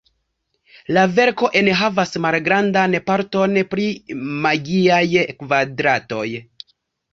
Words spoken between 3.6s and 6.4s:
pri magiaj kvadratoj.